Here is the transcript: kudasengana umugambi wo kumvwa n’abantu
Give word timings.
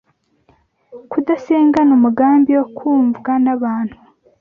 kudasengana 1.11 1.91
umugambi 1.97 2.51
wo 2.59 2.65
kumvwa 2.77 3.31
n’abantu 3.43 3.97